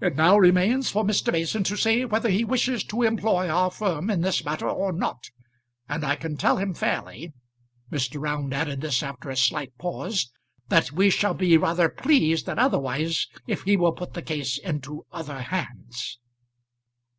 [0.00, 1.30] It now remains for Mr.
[1.30, 5.28] Mason to say whether he wishes to employ our firm in this matter or not.
[5.90, 7.34] And I can tell him fairly,"
[7.92, 8.18] Mr.
[8.18, 10.32] Round added this after a slight pause,
[10.70, 15.04] "that we shall be rather pleased than otherwise if he will put the case into
[15.12, 16.18] other hands."